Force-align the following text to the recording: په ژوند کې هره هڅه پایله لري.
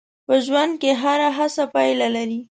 په 0.27 0.35
ژوند 0.45 0.73
کې 0.81 0.91
هره 1.01 1.29
هڅه 1.37 1.63
پایله 1.73 2.07
لري. 2.15 2.39